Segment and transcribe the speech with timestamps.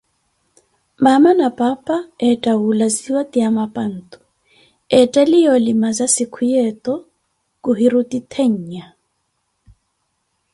[1.03, 1.97] Maama na paapa
[2.29, 4.17] etta wuulaziwa, ti amapantu,
[4.99, 6.93] etteliye olimaza sikuya eto,
[7.63, 8.85] kuhiruti ttheenya.